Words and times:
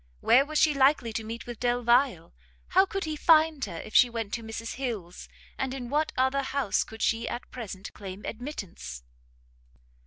where 0.19 0.43
was 0.43 0.57
she 0.57 0.73
likely 0.73 1.13
to 1.13 1.23
meet 1.23 1.45
with 1.45 1.59
Delvile? 1.59 2.33
how 2.69 2.87
could 2.87 3.03
he 3.03 3.15
find 3.15 3.63
her 3.65 3.77
if 3.85 3.93
she 3.93 4.09
went 4.09 4.33
to 4.33 4.41
Mrs 4.41 4.77
Hill's? 4.77 5.29
and 5.59 5.75
in 5.75 5.91
what 5.91 6.11
other 6.17 6.41
house 6.41 6.83
could 6.83 7.03
she 7.03 7.29
at 7.29 7.51
present 7.51 7.93
claim 7.93 8.25
admittance? 8.25 9.03